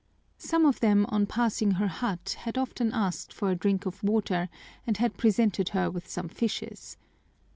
Some 0.39 0.65
of 0.65 0.79
them 0.79 1.05
on 1.09 1.27
passing 1.27 1.73
her 1.73 1.85
hut 1.85 2.35
had 2.39 2.57
often 2.57 2.91
asked 2.91 3.31
for 3.31 3.51
a 3.51 3.55
drink 3.55 3.85
of 3.85 4.01
water 4.03 4.49
and 4.87 4.97
had 4.97 5.15
presented 5.15 5.69
her 5.69 5.91
with 5.91 6.07
some 6.09 6.27
fishes. 6.27 6.97